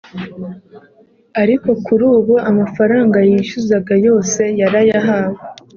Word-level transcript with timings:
Ariko 1.41 1.69
kuri 1.85 2.03
ubu 2.17 2.35
amafaranga 2.49 3.17
yishyuzaga 3.29 3.93
yose 4.05 4.41
yarayahawe 4.61 5.39